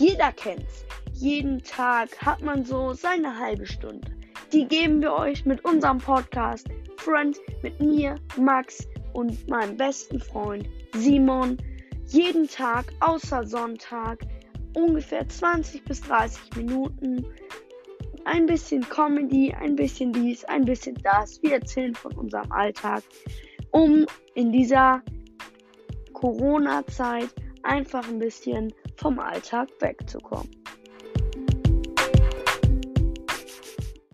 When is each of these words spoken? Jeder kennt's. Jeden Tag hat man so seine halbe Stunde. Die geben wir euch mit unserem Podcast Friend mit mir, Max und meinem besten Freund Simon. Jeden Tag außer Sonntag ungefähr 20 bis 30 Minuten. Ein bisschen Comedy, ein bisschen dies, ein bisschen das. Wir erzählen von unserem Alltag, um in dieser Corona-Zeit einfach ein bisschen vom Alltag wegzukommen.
Jeder 0.00 0.32
kennt's. 0.32 0.86
Jeden 1.12 1.62
Tag 1.62 2.16
hat 2.24 2.40
man 2.40 2.64
so 2.64 2.94
seine 2.94 3.38
halbe 3.38 3.66
Stunde. 3.66 4.10
Die 4.50 4.66
geben 4.66 5.02
wir 5.02 5.12
euch 5.12 5.44
mit 5.44 5.62
unserem 5.62 5.98
Podcast 5.98 6.66
Friend 6.96 7.38
mit 7.62 7.78
mir, 7.80 8.14
Max 8.38 8.88
und 9.12 9.46
meinem 9.50 9.76
besten 9.76 10.18
Freund 10.18 10.66
Simon. 10.94 11.58
Jeden 12.06 12.48
Tag 12.48 12.94
außer 13.00 13.44
Sonntag 13.44 14.20
ungefähr 14.74 15.28
20 15.28 15.84
bis 15.84 16.00
30 16.00 16.56
Minuten. 16.56 17.26
Ein 18.24 18.46
bisschen 18.46 18.80
Comedy, 18.88 19.52
ein 19.52 19.76
bisschen 19.76 20.14
dies, 20.14 20.46
ein 20.46 20.64
bisschen 20.64 20.96
das. 21.02 21.42
Wir 21.42 21.56
erzählen 21.56 21.94
von 21.94 22.12
unserem 22.12 22.50
Alltag, 22.50 23.02
um 23.70 24.06
in 24.34 24.50
dieser 24.50 25.02
Corona-Zeit 26.14 27.28
einfach 27.62 28.06
ein 28.08 28.18
bisschen 28.18 28.72
vom 28.96 29.18
Alltag 29.18 29.68
wegzukommen. 29.80 30.59